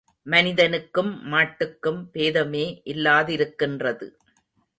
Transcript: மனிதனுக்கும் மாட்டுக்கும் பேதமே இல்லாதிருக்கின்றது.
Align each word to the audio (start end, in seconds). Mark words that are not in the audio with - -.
மனிதனுக்கும் 0.25 1.11
மாட்டுக்கும் 1.31 1.99
பேதமே 2.13 2.65
இல்லாதிருக்கின்றது. 2.85 4.07